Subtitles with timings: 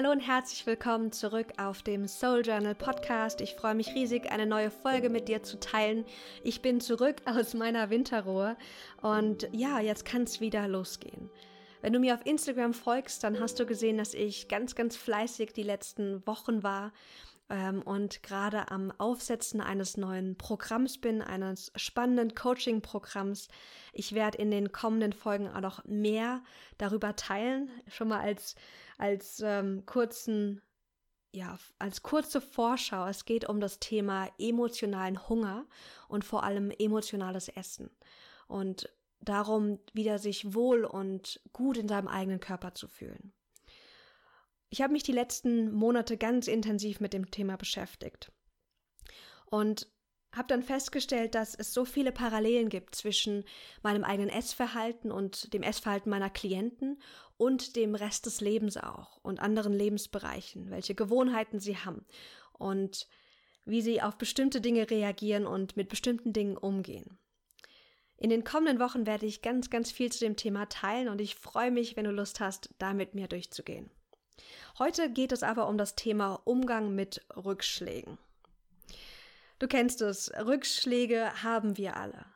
[0.00, 3.40] Hallo und herzlich willkommen zurück auf dem Soul Journal Podcast.
[3.40, 6.04] Ich freue mich riesig, eine neue Folge mit dir zu teilen.
[6.44, 8.56] Ich bin zurück aus meiner Winterruhe
[9.02, 11.28] und ja, jetzt kann es wieder losgehen.
[11.82, 15.52] Wenn du mir auf Instagram folgst, dann hast du gesehen, dass ich ganz, ganz fleißig
[15.52, 16.92] die letzten Wochen war
[17.50, 23.48] ähm, und gerade am Aufsetzen eines neuen Programms bin, eines spannenden Coaching-Programms.
[23.92, 26.42] Ich werde in den kommenden Folgen auch noch mehr
[26.76, 28.54] darüber teilen, schon mal als,
[28.98, 30.60] als ähm, kurzen
[31.32, 35.66] ja, als kurze Vorschau, es geht um das Thema emotionalen Hunger
[36.08, 37.90] und vor allem emotionales Essen.
[38.46, 38.88] Und
[39.20, 43.32] darum, wieder sich wohl und gut in seinem eigenen Körper zu fühlen.
[44.70, 48.32] Ich habe mich die letzten Monate ganz intensiv mit dem Thema beschäftigt.
[49.46, 49.86] Und
[50.32, 53.44] habe dann festgestellt, dass es so viele Parallelen gibt zwischen
[53.82, 57.00] meinem eigenen Essverhalten und dem Essverhalten meiner Klienten
[57.36, 62.04] und dem Rest des Lebens auch und anderen Lebensbereichen, welche Gewohnheiten sie haben
[62.52, 63.06] und
[63.64, 67.18] wie sie auf bestimmte Dinge reagieren und mit bestimmten Dingen umgehen.
[68.16, 71.36] In den kommenden Wochen werde ich ganz, ganz viel zu dem Thema teilen und ich
[71.36, 73.90] freue mich, wenn du Lust hast, da mit mir durchzugehen.
[74.78, 78.18] Heute geht es aber um das Thema Umgang mit Rückschlägen.
[79.58, 82.26] Du kennst es, Rückschläge haben wir alle.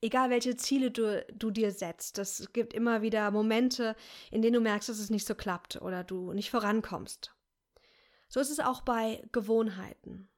[0.00, 3.94] Egal welche Ziele du, du dir setzt, es gibt immer wieder Momente,
[4.32, 7.32] in denen du merkst, dass es nicht so klappt oder du nicht vorankommst.
[8.28, 10.28] So ist es auch bei Gewohnheiten.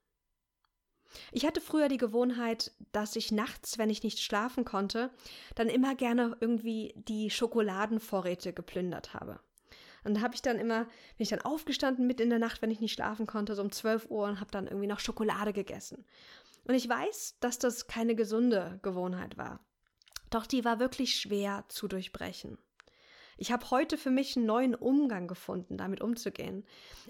[1.32, 5.10] Ich hatte früher die Gewohnheit, dass ich nachts, wenn ich nicht schlafen konnte,
[5.54, 9.40] dann immer gerne irgendwie die Schokoladenvorräte geplündert habe.
[10.04, 10.90] Und da habe ich dann immer, bin
[11.24, 14.10] ich dann aufgestanden mit in der Nacht, wenn ich nicht schlafen konnte, so um 12
[14.10, 16.04] Uhr und habe dann irgendwie noch Schokolade gegessen.
[16.66, 19.60] Und ich weiß, dass das keine gesunde Gewohnheit war.
[20.30, 22.58] Doch die war wirklich schwer zu durchbrechen.
[23.36, 26.64] Ich habe heute für mich einen neuen Umgang gefunden, damit umzugehen.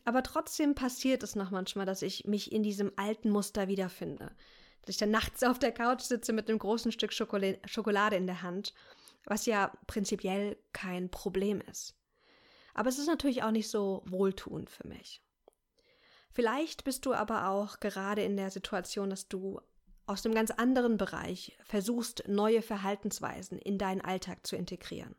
[0.04, 4.32] Aber trotzdem passiert es noch manchmal, dass ich mich in diesem alten Muster wiederfinde.
[4.82, 8.42] Dass ich dann nachts auf der Couch sitze mit einem großen Stück Schokolade in der
[8.42, 8.74] Hand,
[9.26, 11.94] was ja prinzipiell kein Problem ist.
[12.74, 15.22] Aber es ist natürlich auch nicht so wohltuend für mich.
[16.30, 19.60] Vielleicht bist du aber auch gerade in der Situation, dass du
[20.06, 25.14] aus einem ganz anderen Bereich versuchst, neue Verhaltensweisen in deinen Alltag zu integrieren.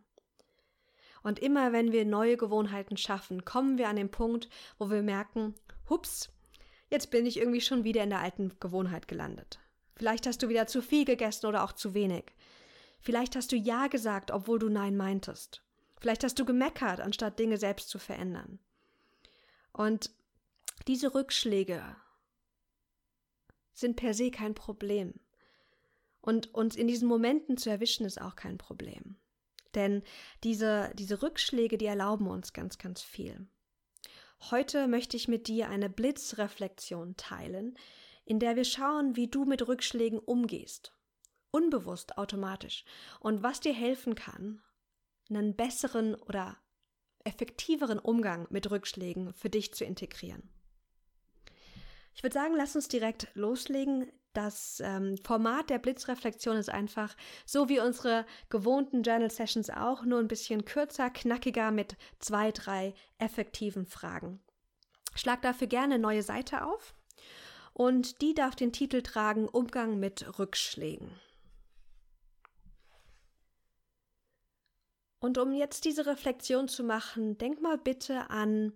[1.23, 5.55] Und immer wenn wir neue Gewohnheiten schaffen, kommen wir an den Punkt, wo wir merken,
[5.89, 6.29] hups,
[6.89, 9.59] jetzt bin ich irgendwie schon wieder in der alten Gewohnheit gelandet.
[9.95, 12.25] Vielleicht hast du wieder zu viel gegessen oder auch zu wenig.
[12.99, 15.64] Vielleicht hast du Ja gesagt, obwohl du Nein meintest.
[16.05, 18.59] Vielleicht hast du gemeckert, anstatt Dinge selbst zu verändern.
[19.73, 20.11] Und
[20.85, 21.83] diese Rückschläge
[23.73, 25.15] sind per se kein Problem.
[26.21, 29.15] Und uns in diesen Momenten zu erwischen, ist auch kein Problem.
[29.73, 30.03] Denn
[30.43, 33.47] diese, diese Rückschläge, die erlauben uns ganz, ganz viel.
[34.51, 37.79] Heute möchte ich mit dir eine Blitzreflexion teilen,
[38.25, 40.93] in der wir schauen, wie du mit Rückschlägen umgehst.
[41.49, 42.85] Unbewusst, automatisch.
[43.19, 44.61] Und was dir helfen kann,
[45.29, 46.57] einen besseren oder
[47.23, 50.49] effektiveren Umgang mit Rückschlägen für dich zu integrieren.
[52.13, 54.11] Ich würde sagen, lass uns direkt loslegen.
[54.33, 57.15] Das ähm, Format der Blitzreflexion ist einfach
[57.45, 62.93] so wie unsere gewohnten Journal Sessions auch, nur ein bisschen kürzer, knackiger mit zwei, drei
[63.17, 64.41] effektiven Fragen.
[65.15, 66.93] Schlag dafür gerne eine neue Seite auf
[67.73, 71.09] und die darf den Titel tragen Umgang mit Rückschlägen.
[75.25, 78.73] Und um jetzt diese Reflexion zu machen, denk mal bitte an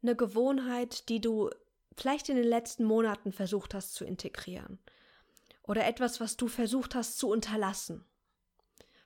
[0.00, 1.50] eine Gewohnheit, die du
[1.96, 4.78] vielleicht in den letzten Monaten versucht hast zu integrieren.
[5.64, 8.04] Oder etwas, was du versucht hast zu unterlassen.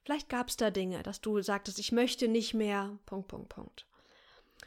[0.05, 3.87] Vielleicht gab es da Dinge, dass du sagtest, ich möchte nicht mehr, Punkt, Punkt, Punkt.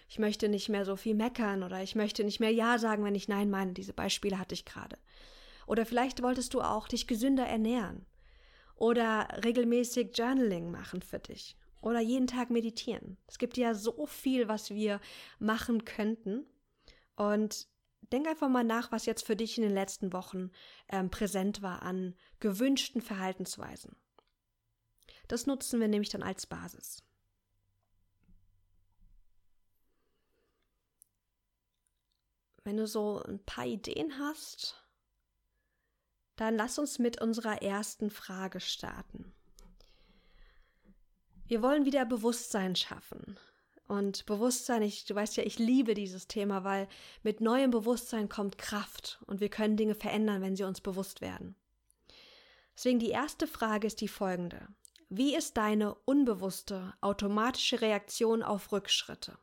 [0.09, 3.13] Ich möchte nicht mehr so viel meckern oder ich möchte nicht mehr Ja sagen, wenn
[3.13, 3.73] ich Nein meine.
[3.73, 4.97] Diese Beispiele hatte ich gerade.
[5.67, 8.07] Oder vielleicht wolltest du auch dich gesünder ernähren
[8.73, 13.17] oder regelmäßig Journaling machen für dich oder jeden Tag meditieren.
[13.27, 15.01] Es gibt ja so viel, was wir
[15.39, 16.45] machen könnten.
[17.15, 17.67] Und
[18.11, 20.51] denk einfach mal nach, was jetzt für dich in den letzten Wochen
[20.89, 23.95] ähm, präsent war an gewünschten Verhaltensweisen.
[25.27, 27.03] Das nutzen wir nämlich dann als Basis.
[32.63, 34.81] Wenn du so ein paar Ideen hast,
[36.37, 39.33] dann lass uns mit unserer ersten Frage starten.
[41.47, 43.37] Wir wollen wieder Bewusstsein schaffen.
[43.87, 46.87] Und Bewusstsein, ich, du weißt ja, ich liebe dieses Thema, weil
[47.21, 51.55] mit neuem Bewusstsein kommt Kraft und wir können Dinge verändern, wenn sie uns bewusst werden.
[52.75, 54.67] Deswegen die erste Frage ist die folgende.
[55.09, 59.37] Wie ist deine unbewusste, automatische Reaktion auf Rückschritte?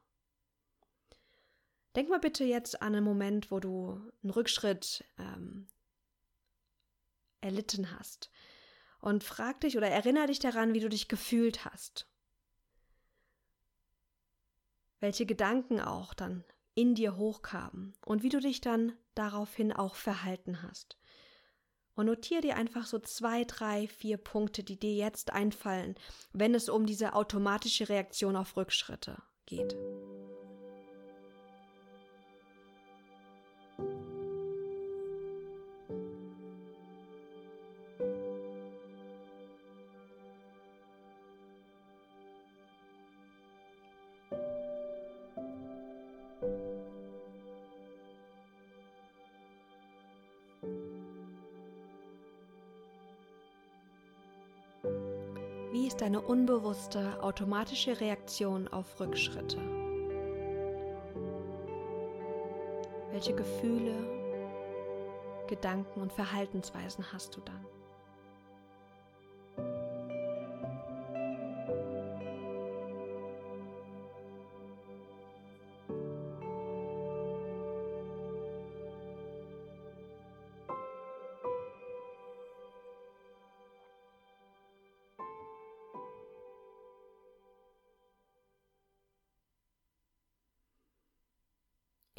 [1.95, 5.69] Denk mal bitte jetzt an einen Moment, wo du einen Rückschritt ähm,
[7.41, 8.31] erlitten hast.
[9.01, 12.07] Und frag dich oder erinnere dich daran, wie du dich gefühlt hast.
[15.01, 16.45] Welche Gedanken auch dann
[16.75, 20.99] in dir hochkamen und wie du dich dann daraufhin auch verhalten hast.
[21.95, 25.97] Und notiere dir einfach so zwei, drei, vier Punkte, die dir jetzt einfallen,
[26.33, 29.77] wenn es um diese automatische Reaktion auf Rückschritte geht.
[55.73, 59.59] Wie ist deine unbewusste automatische Reaktion auf Rückschritte?
[63.13, 63.95] Welche Gefühle,
[65.47, 67.70] Gedanken und Verhaltensweisen hast du dann?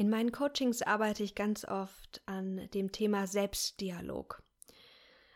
[0.02, 4.42] In meinen Coachings arbeite ich ganz oft an dem Thema Selbstdialog.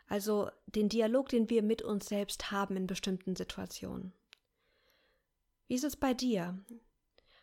[0.07, 4.11] Also den Dialog, den wir mit uns selbst haben in bestimmten Situationen.
[5.67, 6.57] Wie ist es bei dir?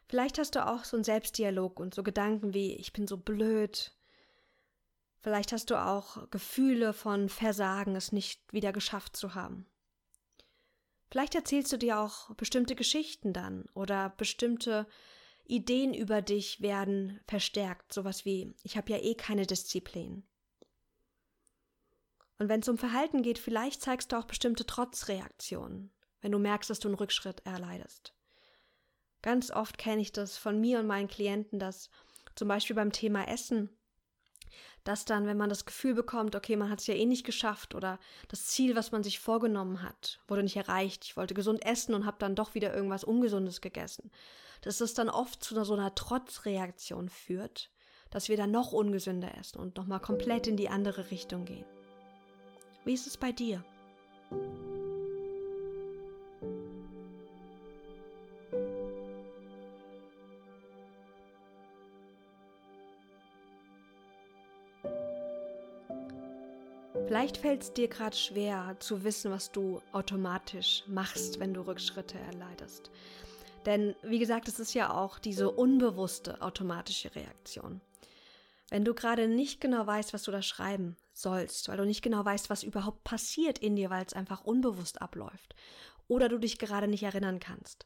[0.08, 3.92] Vielleicht hast du auch so einen Selbstdialog und so Gedanken wie ich bin so blöd.
[5.20, 9.68] Vielleicht hast du auch Gefühle von Versagen, es nicht wieder geschafft zu haben.
[11.08, 14.88] Vielleicht erzählst du dir auch bestimmte Geschichten dann oder bestimmte
[15.44, 20.24] Ideen über dich werden verstärkt, sowas wie ich habe ja eh keine Disziplin.
[22.38, 26.70] Und wenn es um Verhalten geht, vielleicht zeigst du auch bestimmte Trotzreaktionen, wenn du merkst,
[26.70, 28.14] dass du einen Rückschritt erleidest.
[29.22, 31.90] Ganz oft kenne ich das von mir und meinen Klienten, dass
[32.34, 33.70] zum Beispiel beim Thema Essen,
[34.84, 37.75] dass dann, wenn man das Gefühl bekommt, okay, man hat es ja eh nicht geschafft
[37.75, 37.99] oder
[38.29, 42.06] das Ziel, was man sich vorgenommen hat, wurde nicht erreicht, ich wollte gesund essen und
[42.06, 44.11] habe dann doch wieder irgendwas Ungesundes gegessen,
[44.62, 47.70] dass es dann oft zu so einer Trotzreaktion führt,
[48.11, 51.64] dass wir dann noch ungesünder essen und nochmal komplett in die andere Richtung gehen.
[52.85, 53.64] Wie ist es bei dir?
[67.12, 72.19] Vielleicht fällt es dir gerade schwer zu wissen, was du automatisch machst, wenn du Rückschritte
[72.19, 72.91] erleidest.
[73.67, 77.82] Denn wie gesagt, es ist ja auch diese unbewusste automatische Reaktion.
[78.70, 82.25] Wenn du gerade nicht genau weißt, was du da schreiben sollst, weil du nicht genau
[82.25, 85.55] weißt, was überhaupt passiert in dir, weil es einfach unbewusst abläuft,
[86.09, 87.85] oder du dich gerade nicht erinnern kannst,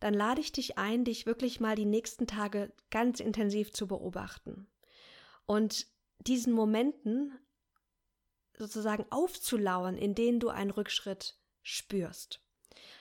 [0.00, 4.66] dann lade ich dich ein, dich wirklich mal die nächsten Tage ganz intensiv zu beobachten
[5.46, 5.86] und
[6.26, 7.32] diesen Momenten
[8.60, 12.40] sozusagen aufzulauern, in denen du einen Rückschritt spürst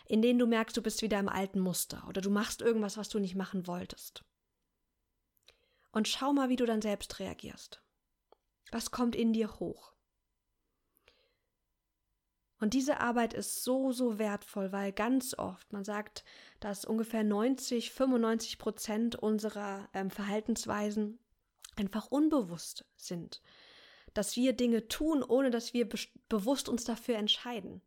[0.09, 3.09] in denen du merkst, du bist wieder im alten Muster oder du machst irgendwas, was
[3.09, 4.25] du nicht machen wolltest.
[5.91, 7.81] Und schau mal, wie du dann selbst reagierst.
[8.71, 9.93] Was kommt in dir hoch?
[12.59, 16.25] Und diese Arbeit ist so, so wertvoll, weil ganz oft, man sagt,
[16.59, 21.19] dass ungefähr 90, 95 Prozent unserer ähm, Verhaltensweisen
[21.77, 23.41] einfach unbewusst sind.
[24.19, 25.97] Dass wir Dinge tun, ohne dass wir be
[26.27, 27.81] bewusst uns dafür entscheiden.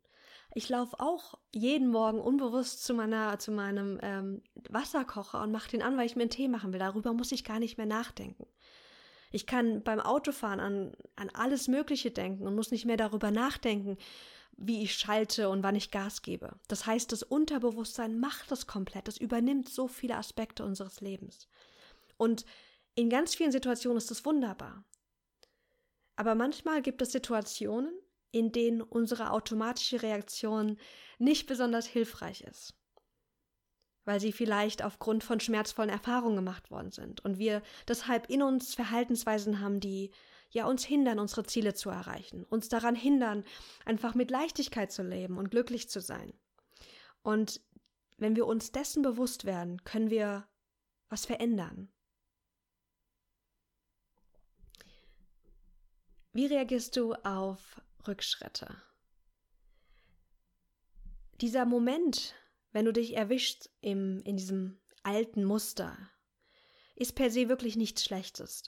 [0.55, 5.83] Ich laufe auch jeden Morgen unbewusst zu meiner, zu meinem ähm, Wasserkocher und mache den
[5.83, 6.79] an, weil ich mir einen Tee machen will.
[6.79, 8.47] Darüber muss ich gar nicht mehr nachdenken.
[9.29, 13.99] Ich kann beim Autofahren an, an alles Mögliche denken und muss nicht mehr darüber nachdenken,
[14.57, 16.55] wie ich schalte und wann ich Gas gebe.
[16.67, 19.07] Das heißt, das Unterbewusstsein macht das komplett.
[19.07, 21.47] Das übernimmt so viele Aspekte unseres Lebens.
[22.17, 22.43] Und
[22.95, 24.83] in ganz vielen Situationen ist das wunderbar.
[26.15, 27.91] Aber manchmal gibt es Situationen,
[28.31, 30.77] in denen unsere automatische Reaktion
[31.19, 32.73] nicht besonders hilfreich ist,
[34.05, 38.73] weil sie vielleicht aufgrund von schmerzvollen Erfahrungen gemacht worden sind und wir deshalb in uns
[38.73, 40.11] Verhaltensweisen haben, die
[40.49, 43.43] ja uns hindern, unsere Ziele zu erreichen, uns daran hindern,
[43.85, 46.33] einfach mit Leichtigkeit zu leben und glücklich zu sein.
[47.21, 47.61] Und
[48.17, 50.47] wenn wir uns dessen bewusst werden, können wir
[51.09, 51.91] was verändern.
[56.33, 58.75] Wie reagierst du auf Rückschritte.
[61.41, 62.35] Dieser Moment,
[62.71, 65.97] wenn du dich erwischst im, in diesem alten Muster,
[66.95, 68.63] ist per se wirklich nichts Schlechtes.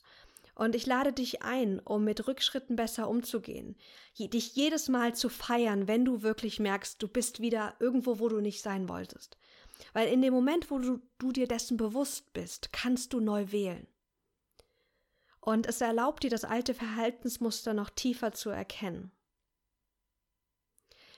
[0.55, 3.75] Und ich lade dich ein, um mit Rückschritten besser umzugehen.
[4.17, 8.39] Dich jedes Mal zu feiern, wenn du wirklich merkst, du bist wieder irgendwo, wo du
[8.39, 9.37] nicht sein wolltest.
[9.91, 13.85] Weil in dem Moment, wo du, du dir dessen bewusst bist, kannst du neu wählen.
[15.45, 19.11] Und es erlaubt dir, das alte Verhaltensmuster noch tiefer zu erkennen.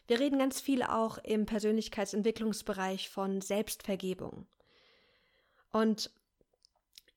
[0.05, 4.45] Wir reden ganz viel auch im Persönlichkeitsentwicklungsbereich von Selbstvergebung.
[5.71, 6.11] Und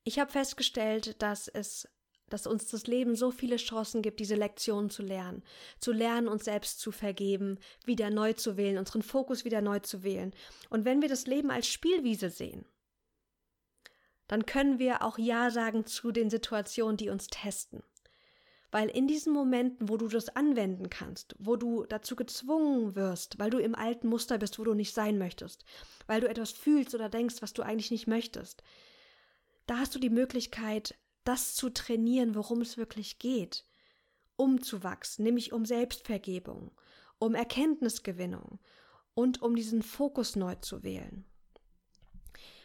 [0.05, 1.89] ich habe festgestellt, dass es
[2.29, 5.43] dass uns das Leben so viele Chancen gibt, diese Lektionen zu lernen,
[5.79, 10.01] zu lernen, uns selbst zu vergeben, wieder neu zu wählen, unseren Fokus wieder neu zu
[10.03, 10.33] wählen.
[10.69, 12.63] Und wenn wir das Leben als Spielwiese sehen,
[14.31, 17.83] dann können wir auch Ja sagen zu den Situationen, die uns testen.
[18.71, 23.49] Weil in diesen Momenten, wo du das anwenden kannst, wo du dazu gezwungen wirst, weil
[23.49, 25.65] du im alten Muster bist, wo du nicht sein möchtest,
[26.07, 28.63] weil du etwas fühlst oder denkst, was du eigentlich nicht möchtest,
[29.65, 30.95] da hast du die Möglichkeit,
[31.25, 33.65] das zu trainieren, worum es wirklich geht,
[34.37, 36.71] um zu wachsen, nämlich um Selbstvergebung,
[37.19, 38.59] um Erkenntnisgewinnung
[39.13, 41.25] und um diesen Fokus neu zu wählen.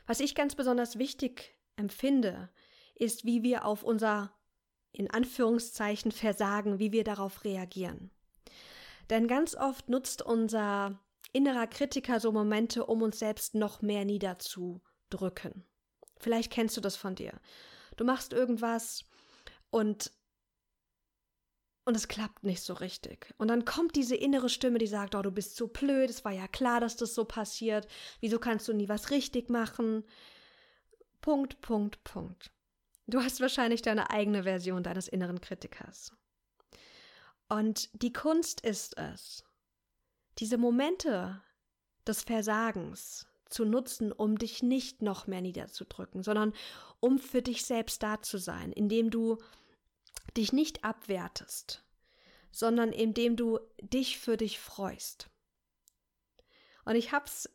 [0.07, 2.51] Was ich ganz besonders wichtig empfinde,
[2.95, 4.33] ist, wie wir auf unser
[4.93, 8.11] in Anführungszeichen Versagen, wie wir darauf reagieren.
[9.11, 10.99] Denn ganz oft nutzt unser
[11.33, 15.65] innerer Kritiker so Momente, um uns selbst noch mehr niederzudrücken.
[16.19, 17.39] Vielleicht kennst du das von dir
[17.97, 19.05] du machst irgendwas
[19.71, 20.13] und
[21.89, 23.33] und es klappt nicht so richtig.
[23.39, 26.33] Und dann kommt diese innere Stimme, die sagt, oh, du bist so blöd, es war
[26.33, 27.87] ja klar, dass das so passiert.
[28.19, 30.03] Wieso kannst du nie was richtig machen?
[31.21, 32.51] Punkt, Punkt, Punkt.
[33.07, 36.13] Du hast wahrscheinlich deine eigene Version deines inneren Kritikers.
[37.49, 39.45] Und die Kunst ist es,
[40.39, 41.41] diese Momente
[42.07, 46.53] des Versagens zu nutzen, um dich nicht noch mehr niederzudrücken, sondern
[47.01, 49.39] um für dich selbst da zu sein, indem du
[50.37, 51.85] dich nicht abwertest,
[52.51, 55.31] sondern indem du dich für dich freust.
[56.85, 57.49] Und ich habe es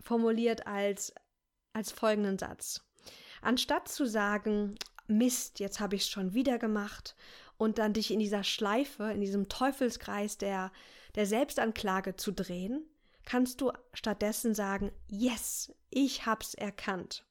[0.00, 1.14] formuliert als,
[1.72, 2.82] als folgenden Satz.
[3.40, 4.76] Anstatt zu sagen,
[5.06, 7.16] Mist, jetzt habe ich es schon wieder gemacht
[7.56, 10.72] und dann dich in dieser Schleife, in diesem Teufelskreis der,
[11.14, 12.84] der Selbstanklage zu drehen,
[13.24, 17.24] kannst du stattdessen sagen, yes, ich hab's erkannt.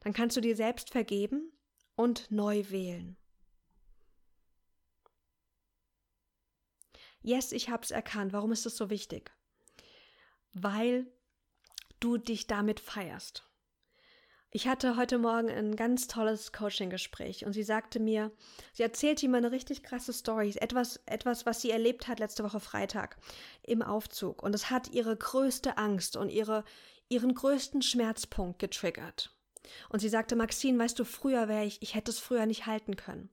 [0.00, 1.50] Dann kannst du dir selbst vergeben
[1.96, 3.16] und neu wählen.
[7.22, 8.34] Yes, ich hab's erkannt.
[8.34, 9.32] Warum ist das so wichtig?
[10.52, 11.06] Weil
[11.98, 13.48] du dich damit feierst.
[14.56, 18.30] Ich hatte heute Morgen ein ganz tolles Coaching-Gespräch und sie sagte mir,
[18.72, 22.60] sie erzählte mir eine richtig krasse Story, etwas, etwas, was sie erlebt hat letzte Woche
[22.60, 23.16] Freitag
[23.64, 26.62] im Aufzug und es hat ihre größte Angst und ihre,
[27.08, 29.34] ihren größten Schmerzpunkt getriggert.
[29.88, 32.94] Und sie sagte, Maxine, weißt du, früher wäre ich, ich hätte es früher nicht halten
[32.94, 33.30] können.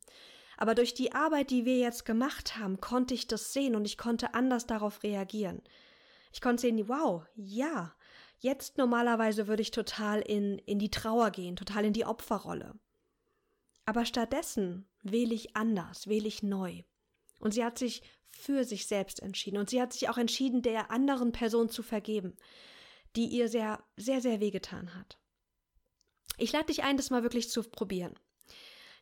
[0.57, 3.99] Aber durch die Arbeit, die wir jetzt gemacht haben, konnte ich das sehen und ich
[3.99, 5.61] konnte anders darauf reagieren.
[6.33, 7.93] Ich konnte sehen, wow, ja,
[8.41, 12.73] Jetzt normalerweise würde ich total in, in die Trauer gehen, total in die Opferrolle.
[13.85, 16.81] Aber stattdessen wähle ich anders, wähle ich neu.
[17.37, 19.57] Und sie hat sich für sich selbst entschieden.
[19.57, 22.35] Und sie hat sich auch entschieden, der anderen Person zu vergeben,
[23.15, 25.19] die ihr sehr, sehr, sehr wehgetan hat.
[26.39, 28.17] Ich lade dich ein, das mal wirklich zu probieren.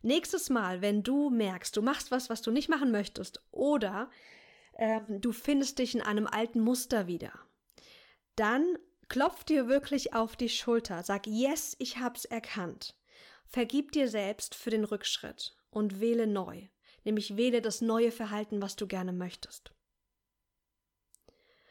[0.02, 4.10] Nächstes Mal, wenn du merkst, du machst was, was du nicht machen möchtest, oder
[4.74, 7.32] äh, du findest dich in einem alten Muster wieder,
[8.36, 8.78] dann
[9.10, 12.96] Klopf dir wirklich auf die Schulter, sag Yes, ich hab's erkannt.
[13.48, 16.68] Vergib dir selbst für den Rückschritt und wähle neu,
[17.04, 19.72] nämlich wähle das neue Verhalten, was du gerne möchtest.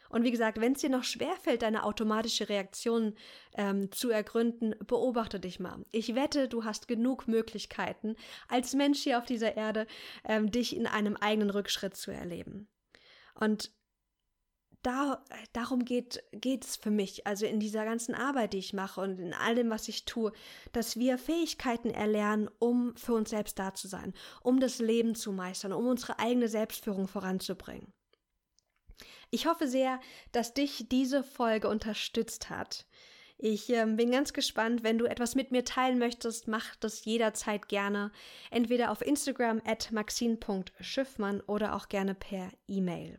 [0.08, 3.14] Und wie gesagt, wenn es dir noch schwerfällt, deine automatische Reaktion
[3.54, 5.84] ähm, zu ergründen, beobachte dich mal.
[5.92, 8.16] Ich wette, du hast genug Möglichkeiten,
[8.48, 9.86] als Mensch hier auf dieser Erde,
[10.24, 12.68] ähm, dich in einem eigenen Rückschritt zu erleben.
[13.34, 13.70] Und
[14.82, 19.18] da, darum geht es für mich, also in dieser ganzen Arbeit, die ich mache und
[19.18, 20.32] in allem, was ich tue,
[20.72, 25.32] dass wir Fähigkeiten erlernen, um für uns selbst da zu sein, um das Leben zu
[25.32, 27.92] meistern, um unsere eigene Selbstführung voranzubringen.
[29.30, 30.00] Ich hoffe sehr,
[30.32, 32.86] dass dich diese Folge unterstützt hat.
[33.36, 37.68] Ich äh, bin ganz gespannt, wenn du etwas mit mir teilen möchtest, mach das jederzeit
[37.68, 38.10] gerne.
[38.50, 43.18] Entweder auf Instagram at maxine.schiffmann oder auch gerne per E-Mail.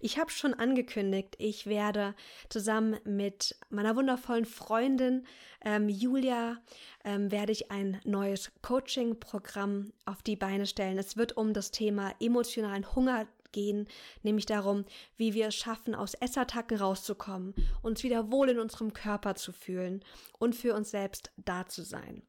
[0.00, 2.14] Ich habe schon angekündigt, ich werde
[2.48, 5.26] zusammen mit meiner wundervollen Freundin
[5.64, 6.58] ähm, Julia
[7.04, 10.98] ähm, werde ich ein neues Coaching-Programm auf die Beine stellen.
[10.98, 13.88] Es wird um das Thema emotionalen Hunger gehen,
[14.22, 14.84] nämlich darum,
[15.16, 20.04] wie wir es schaffen, aus Essattacken rauszukommen, uns wieder wohl in unserem Körper zu fühlen
[20.38, 22.22] und für uns selbst da zu sein.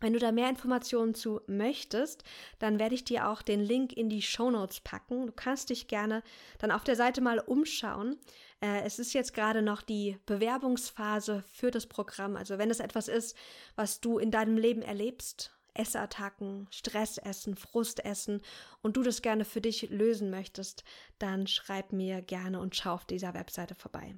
[0.00, 2.24] Wenn du da mehr Informationen zu möchtest,
[2.58, 5.26] dann werde ich dir auch den Link in die Show Notes packen.
[5.26, 6.22] Du kannst dich gerne
[6.58, 8.16] dann auf der Seite mal umschauen.
[8.60, 12.36] Äh, es ist jetzt gerade noch die Bewerbungsphase für das Programm.
[12.36, 13.36] Also wenn es etwas ist,
[13.76, 18.42] was du in deinem Leben erlebst, Essattacken, Stressessen, Frustessen
[18.82, 20.84] und du das gerne für dich lösen möchtest,
[21.18, 24.16] dann schreib mir gerne und schau auf dieser Webseite vorbei.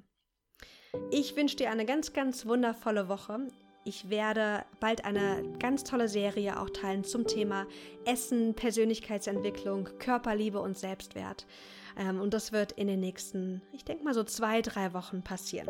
[1.11, 3.47] Ich wünsche dir eine ganz, ganz wundervolle Woche.
[3.83, 7.65] Ich werde bald eine ganz tolle Serie auch teilen zum Thema
[8.05, 11.47] Essen, Persönlichkeitsentwicklung, Körperliebe und Selbstwert.
[11.97, 15.69] Ähm, und das wird in den nächsten, ich denke mal so zwei, drei Wochen passieren.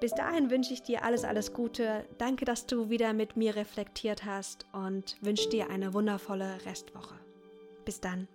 [0.00, 2.06] Bis dahin wünsche ich dir alles, alles Gute.
[2.16, 7.16] Danke, dass du wieder mit mir reflektiert hast und wünsche dir eine wundervolle Restwoche.
[7.84, 8.26] Bis dann.